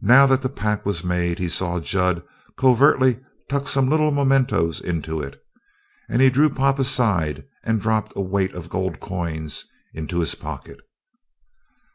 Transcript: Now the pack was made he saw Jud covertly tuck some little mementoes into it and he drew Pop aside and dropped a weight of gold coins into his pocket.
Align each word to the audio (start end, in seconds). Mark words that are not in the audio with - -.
Now 0.00 0.24
the 0.24 0.38
pack 0.48 0.86
was 0.86 1.04
made 1.04 1.38
he 1.38 1.50
saw 1.50 1.78
Jud 1.78 2.22
covertly 2.56 3.20
tuck 3.46 3.68
some 3.68 3.90
little 3.90 4.10
mementoes 4.10 4.80
into 4.80 5.20
it 5.20 5.38
and 6.08 6.22
he 6.22 6.30
drew 6.30 6.48
Pop 6.48 6.78
aside 6.78 7.44
and 7.62 7.78
dropped 7.78 8.14
a 8.16 8.22
weight 8.22 8.54
of 8.54 8.70
gold 8.70 9.00
coins 9.00 9.66
into 9.92 10.20
his 10.20 10.34
pocket. 10.34 10.80